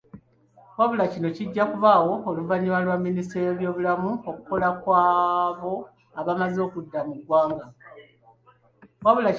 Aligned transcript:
Wabula 0.77 1.03
kino 1.13 1.27
kijja 1.35 1.63
kubaawo 1.71 2.13
oluvannyuma 2.29 2.79
lwa 2.85 2.97
minisitule 3.05 3.41
y'ebyobulamu 3.45 4.09
okukola 4.29 4.67
kw'abo 4.81 5.73
abaamaze 6.19 6.59
okudda 6.67 6.99
mu 7.07 7.13
ggwanga. 7.19 7.65